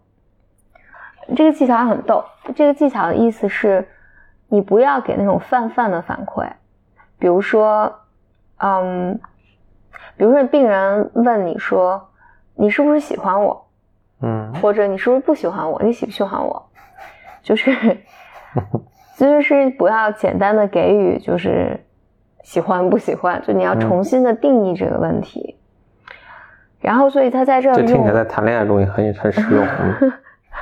[1.34, 3.88] 这个技巧很逗，这个技巧的意思是，
[4.46, 6.48] 你不要给那种泛泛的反馈，
[7.18, 7.92] 比如说，
[8.58, 9.18] 嗯，
[10.16, 12.08] 比如说病人问你说。
[12.56, 13.66] 你是不是喜欢我？
[14.22, 15.80] 嗯，或者你是不是不喜欢我？
[15.82, 16.70] 你喜不喜欢我？
[17.42, 17.98] 就是，
[19.16, 21.78] 就是不要简单的给予，就是
[22.42, 25.56] 喜欢不喜欢，就你要重新的定义这个问题。
[26.80, 29.66] 然后，所以他在这儿，这听起来在谈恋爱中也很很实用。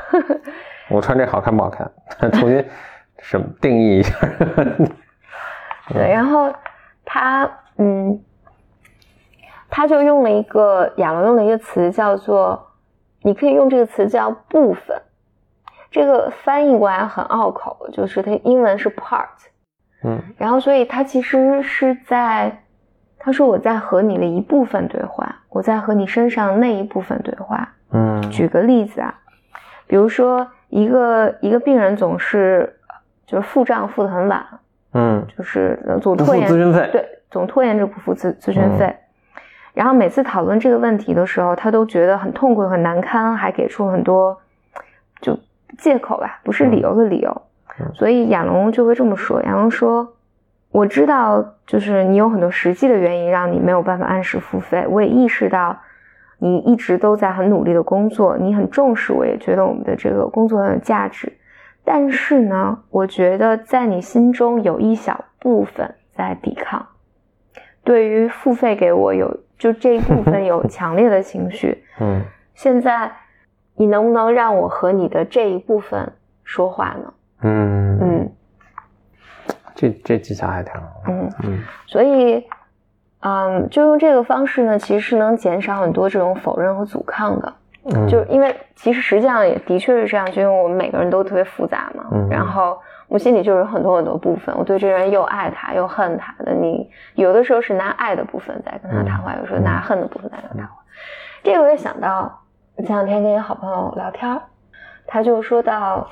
[0.90, 1.90] 我穿这好看不好看？
[2.32, 2.64] 重新
[3.20, 4.16] 什么定义一下？
[5.92, 6.52] 对，然后
[7.04, 8.20] 他嗯。
[9.76, 12.64] 他就用了一个亚龙用了一个词叫做，
[13.22, 14.96] 你可以用这个词叫部分，
[15.90, 19.26] 这个翻译过来很拗口，就是它英文是 part，
[20.04, 22.56] 嗯，然后所以他其实是在，
[23.18, 27.68] 他说我在和你的一部分对话，我在和你身上那一部分对话。
[27.90, 29.12] 嗯，举个例子啊，
[29.88, 32.78] 比如说一个一个病人总是
[33.26, 34.46] 就是付账付的很晚，
[34.92, 36.48] 嗯，就是总拖延
[36.92, 38.96] 对，总拖延着不付咨咨询费。
[39.74, 44.40] 然后每次讨论这个问题的时候，他都觉得很痛苦、很难堪，还给出很多
[45.20, 45.36] 就
[45.76, 47.42] 借口吧，不是理由的理由。
[47.92, 50.14] 所以亚龙就会这么说：“亚龙说，
[50.70, 54.86] 我知道，就是你有很多实际的原因让你没有办法按时付费。
[54.88, 55.76] 我也意识到，
[56.38, 61.32] 你一直都在很努力的工作，你很重视，我也觉得我们的这个工作很有价值。
[61.84, 66.86] 但是呢，我觉得在你心中有一小部分在抵抗，
[67.82, 72.22] 对于付费给我有。”就这一部分 有强烈的情绪，嗯，
[72.54, 73.10] 现在
[73.74, 76.12] 你能不能让我和你的这一部分
[76.42, 77.14] 说话呢？
[77.42, 78.32] 嗯嗯，
[79.74, 81.02] 这这技巧还挺好。
[81.08, 82.44] 嗯嗯，所以，
[83.20, 87.52] 嗯，就用这个方式呢，其实是能减少很多这种否认和阻抗的。
[87.86, 92.04] 嗯，就因为其实实际上也的确是这样，就因为我们每个人都特别复杂嘛。
[92.12, 92.78] 嗯，然后。
[93.06, 96.52] 我心里就有很多很多部分，我对这个人又爱他又恨他的。
[96.52, 100.82] 你有的时候是拿爱的部分在跟他谈话，有时候拿恨的部分在跟他谈话。
[101.42, 102.42] 这个我也想到，
[102.78, 104.40] 前两天跟一个好朋友聊天，
[105.06, 106.08] 他就说到，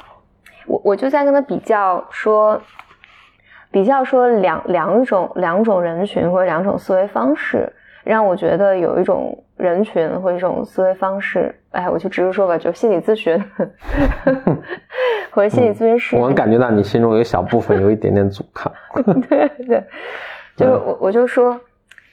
[0.66, 2.60] 我我就在跟他比较说，
[3.70, 7.72] 比较说两两种两种人群或者两种思维方式。
[8.04, 13.42] 让我觉得有一种人群或者一种思维方式，哎，我就直说说吧，就心理咨询
[15.30, 16.16] 或者心理咨询师。
[16.16, 18.72] 我能感觉到你心中有一小部分有一点点阻抗。
[19.28, 19.84] 对对，
[20.56, 21.58] 就是我我就说，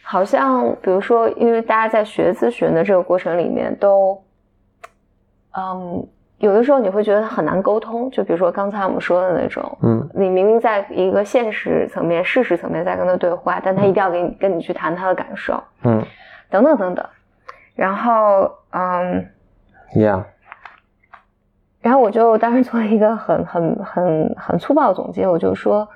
[0.04, 4.22] 好像比如说，因为大家在学咨询的这个过程里面都，
[5.58, 6.08] 嗯。
[6.40, 16.02] 有的时候你会觉得很难沟通，就比如说刚才我们说的那种，嗯，你明明在一个现实层面、事实层面在跟他对话，但他一定要跟你跟你去谈他的感受，嗯，
[16.50, 17.06] 等等等等，
[17.76, 19.26] 然后嗯
[19.94, 20.24] ，Yeah，
[21.82, 25.88] 然后我就当时做了一个很很很很粗暴的总结，我就说，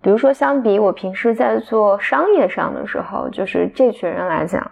[0.00, 4.70] 比如说相比我平时在做商业上的时候，就是这群人来讲，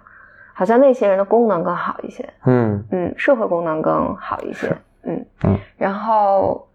[0.55, 2.85] 好像那些人的功能更好一些，嗯。
[2.93, 4.69] 嗯，社会功能更好一些。
[5.03, 6.69] 嗯嗯，然后，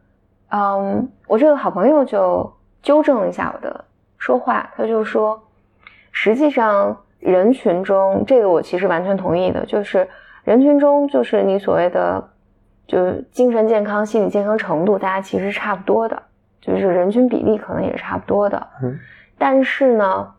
[0.50, 3.86] 嗯，我这个好朋友就纠正了一下我的
[4.18, 5.42] 说话，他就说，
[6.12, 10.08] 实际上人群中，这个我其实完全同意的，就是
[10.44, 12.30] 人群中，就是你所谓的，
[12.88, 16.24] 就是精神健康、心理健康程度，大家其实差不多的，
[16.62, 18.68] 就是人均比例可能也是差不多的。
[18.82, 19.00] 嗯，
[19.38, 20.34] 但是呢，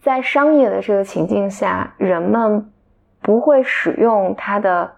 [0.00, 2.70] 在商业的这个情境下，人们
[3.20, 4.90] 不会使用他的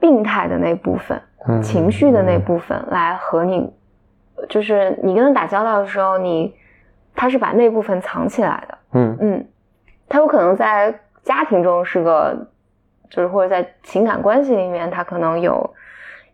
[0.00, 1.20] 病态的那部分。
[1.62, 3.72] 情绪的那部分来和你，
[4.48, 6.54] 就是你跟他打交道的时候，你
[7.14, 8.78] 他是把那部分藏起来的。
[8.92, 9.48] 嗯嗯，
[10.08, 12.36] 他有可能在家庭中是个，
[13.08, 15.74] 就是或者在情感关系里面，他可能有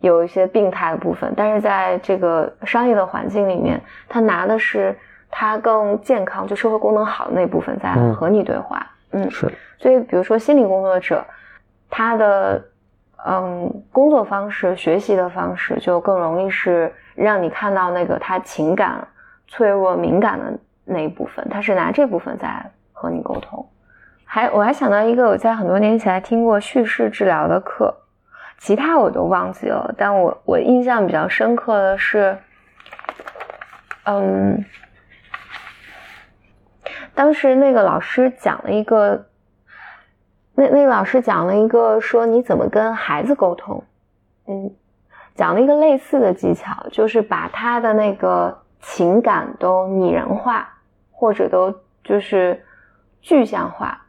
[0.01, 4.97] 有一些病态的部分，但是在这个商业的环境里面，他拿的是
[5.31, 8.85] 他更健康，就社会功能好的那部分在和你对话。
[9.12, 9.53] 嗯，是。
[9.79, 11.25] 所以，比如说心理工作者，
[11.90, 12.64] 他的。
[13.27, 19.09] 嗯，工作方式、学习的方式就更容易是让你看到那个他情感
[19.47, 20.53] 脆弱、敏感的
[20.85, 23.67] 那一部分，他是拿这部分在和你沟通。
[24.27, 27.95] 还我还想到一个，我在很多年前听过叙事治疗的课，
[28.59, 32.37] 其他我都忘记了，但我我印象比较深刻的是，
[34.05, 34.63] 嗯，
[37.15, 39.25] 当时那个老师讲了一个。
[40.55, 43.83] 那那个老师讲了一个说你怎么跟孩子沟通，
[44.47, 44.71] 嗯，
[45.35, 50.69] 讲了一个类似的技巧，就是把他的那个情感都拟人化，
[51.11, 52.64] 或者都就是
[53.21, 54.01] 具象化。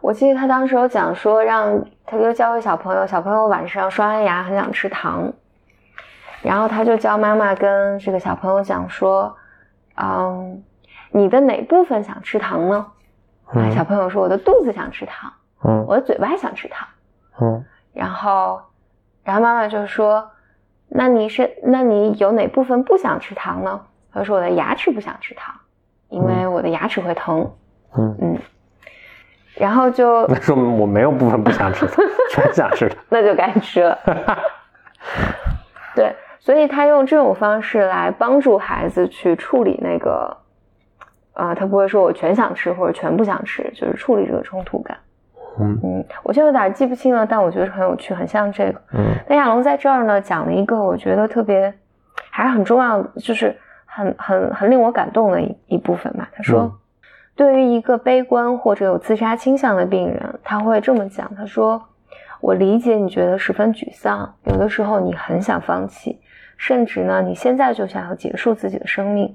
[0.00, 5.32] 我记得他当时有讲说，让他就教给小朋友，小朋友晚上刷完牙很想吃糖，
[6.42, 9.34] 然后他就教妈妈跟这个小朋友讲说，
[9.96, 10.62] 嗯，
[11.10, 12.86] 你的哪部分想吃糖呢？
[13.74, 15.32] 小朋友说我的肚子想吃糖。
[15.66, 16.86] 嗯，我的嘴巴想吃糖，
[17.40, 18.60] 嗯，然后，
[19.22, 20.30] 然后妈妈就说
[20.88, 23.80] ：“那你是，那你有哪部分不想吃糖呢？”
[24.12, 25.54] 他说：“我的牙齿不想吃糖，
[26.08, 27.50] 因为我的牙齿会疼。”
[27.96, 28.38] 嗯嗯，
[29.54, 33.98] 然后就那说明我没有部分不想吃糖， 全想吃糖，那就该吃了。
[35.94, 40.36] 对，所以他用这种方式来帮助孩子去处理那个，
[41.32, 44.98] 啊，他不会说我全想吃或者全不想吃，就是处理这个冲突感。
[45.58, 48.80] 嗯嗯，我就有点记不清了，但我觉得很有趣，很像这个。
[48.92, 51.72] 嗯，那亚龙在这儿呢，讲了一个我觉得特别
[52.30, 56.28] 还是很重要的，就是很很很令我感动的一一部分吧。
[56.32, 56.76] 他说，
[57.36, 61.80] 对于一个悲观或者有自杀倾向的病人，他会这么讲：他说，
[62.40, 66.20] 我理解你觉得十分沮丧，有的时候你很想放弃，
[66.56, 69.34] 甚至呢，你现在就想要结束自己的生命。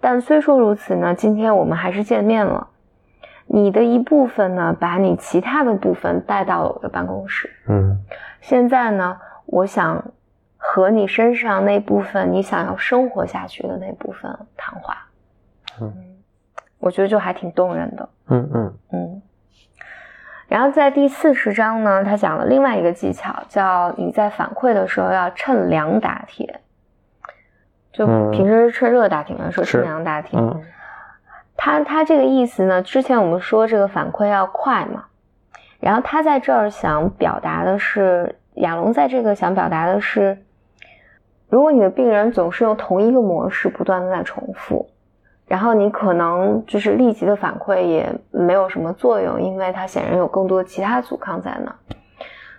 [0.00, 2.68] 但虽说如此呢，今天我们还是见面了。
[3.46, 7.50] 你的一部分呢，把你其他的部分带到了我的办公室。
[7.68, 7.98] 嗯，
[8.40, 9.16] 现在呢，
[9.46, 10.12] 我想
[10.56, 14.96] 和你身上那部分你想要生活下去的那部分谈话。
[15.80, 15.92] 嗯，
[16.78, 18.08] 我觉得就还挺动人的。
[18.28, 19.22] 嗯嗯嗯。
[20.46, 26.60] 然后在第四十章呢，他讲了另外一个技巧，叫你在反馈的时候要趁凉打铁。
[27.92, 30.38] 就平时趁热打铁嘛，说趁凉打铁。
[31.56, 32.82] 他他这个意思呢？
[32.82, 35.04] 之前我们说这个反馈要快嘛，
[35.80, 40.36] 然后他在这儿想表达的是，亚龙在这个想表达的是，
[41.48, 44.86] 如果你的病人总是用同一个模式不断的在重复，
[45.46, 51.74] 然后你可能就是立即的反馈也没有什么作用，因为他显然有更多其他阻抗在那，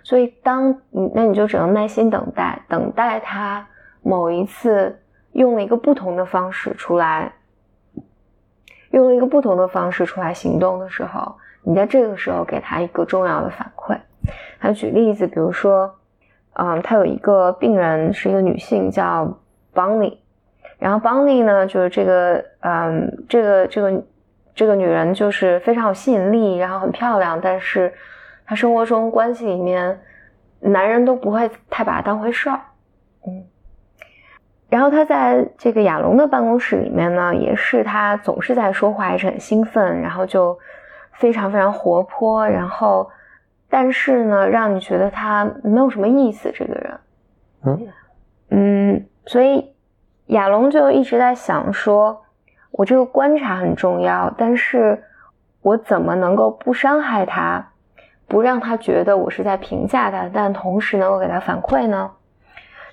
[0.02, 3.64] 所以当你那你就只能耐心等待，等待他
[4.02, 4.98] 某一次
[5.32, 7.30] 用了一个不同的方式出来。
[8.90, 13.96] 用了一个不同的方式出来行动的时候，你在这个时候给他一个重要的反馈。
[14.58, 15.94] 他举例子，比如说，
[16.54, 19.38] 嗯，他有一个病人是一个女性，叫
[19.74, 20.16] Bonnie，
[20.78, 24.02] 然后 Bonnie 呢，就是这个，嗯，这个这个
[24.54, 27.92] 这个女人就是非常有吸引力，然后很漂亮，但是
[28.44, 30.00] 她生活中关系里面，
[30.60, 32.60] 男人都不会太把她当回事儿，
[33.26, 33.44] 嗯。
[34.68, 40.58] 然后他在这个亚龙的办公室里面呢，也是他总是在说话，也是很兴奋，然后就
[41.12, 43.08] 非常非常活泼，然后
[43.70, 47.00] 但是呢，让你觉得他没有什么意思，这个人，
[47.64, 47.88] 嗯
[48.50, 49.72] 嗯，所以
[50.26, 52.24] 亚龙就一直在想说，
[52.72, 55.00] 我这个观察很重要，但是
[55.62, 57.64] 我怎么能够不伤害他，
[58.26, 62.10] 不让他觉得我是在评价他，但同时能够给他反馈呢？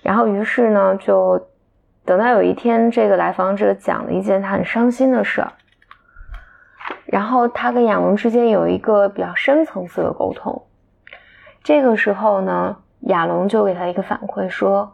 [0.04, 1.44] 然后于是呢，就。
[2.06, 5.54] 等到有一天，这个来访者讲了一件他很伤心的事儿，
[7.06, 10.64] 然后他跟亚龙之间有一个比较深层次的沟通。
[11.64, 14.94] 这个时候呢，亚龙就给他一个反馈说：“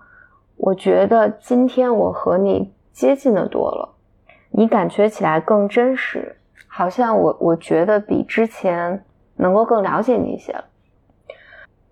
[0.56, 3.96] 我觉得今天我和你接近的多了，
[4.52, 6.38] 你感觉起来更真实，
[6.68, 9.04] 好像我我觉得比之前
[9.36, 10.66] 能够更了解你一些了。”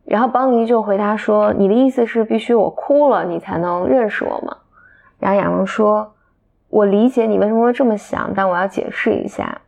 [0.05, 4.57] 然后邦尼就回答说：“你的意思是必须我哭了，你才能认识我吗？”
[5.19, 6.13] 然后亚龙说
[6.69, 9.61] ：“我理解你为什么会这么想，但我要解释一下，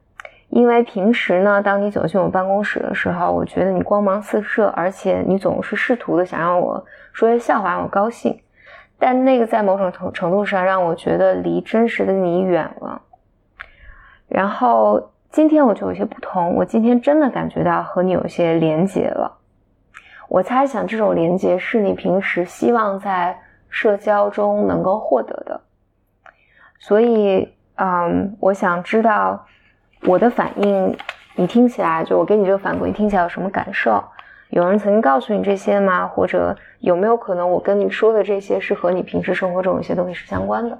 [0.49, 8.39] 因为平时呢，当你走进我办公室的时候，我觉得你光芒四射，而且你总是试图的想让我说些笑话让我高兴，
[8.99, 13.01] 但那个在某种程程度上让我觉得离真实的你远了。
[14.27, 19.35] 然后今天我就有些不同，我今天真的感觉到和你有些连结了。
[20.27, 23.35] 我猜想这种连结是你平时希望在。”
[23.69, 25.61] 社交中能够获得的，
[26.79, 29.45] 所以，嗯，我想知道
[30.03, 30.97] 我的反应，
[31.35, 34.03] 你听起来就我给你这个反馈听起来有什么感受？
[34.49, 36.07] 有人曾经告诉你这些吗？
[36.07, 40.77] 或者有没有可能我跟你说的这些是和你平时生活中有些东西是相关的？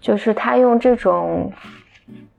[0.00, 1.52] 就是他用这种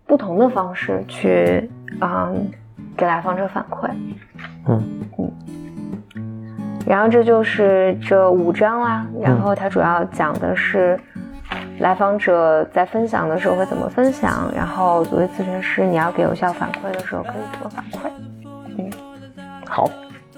[0.06, 1.70] 不同的方式去，
[2.02, 2.50] 嗯，
[2.96, 3.90] 给来访者反馈，
[4.68, 4.84] 嗯
[5.20, 5.57] 嗯。
[6.88, 10.98] 然后这就是这五章啦，然后它主要讲的是
[11.80, 18.10] 来访者在分享的时候会怎么分享，然后作为咨询师你要给有效反馈的时候可以怎么反馈。
[18.78, 18.90] 嗯，
[19.68, 19.90] 好，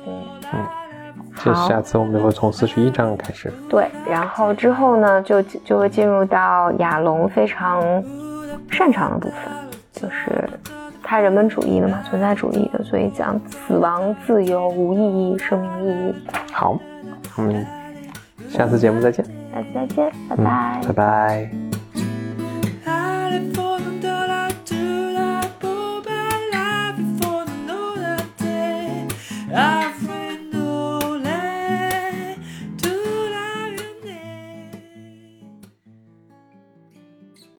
[0.08, 0.66] 嗯嗯，
[1.38, 3.54] 就下次我们就会从四十一章开始。
[3.70, 7.80] 对，然后之后呢就就会进入到亚龙非常
[8.72, 9.38] 擅长的部分，
[9.93, 10.50] 就是。
[11.10, 16.14] 太人本主义的嘛，存在主义的，所以讲死亡、自由、无意义、生命意义。
[16.53, 16.78] 好，
[17.39, 17.66] 嗯，
[18.47, 19.26] 下次节目再见。
[19.51, 21.49] 下次再见，拜拜，拜拜。